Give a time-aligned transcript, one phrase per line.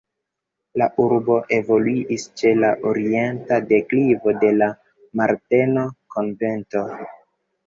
[0.81, 4.71] La urbo evoluis ĉe la orienta deklivo de la
[5.23, 6.85] Marteno-konvento.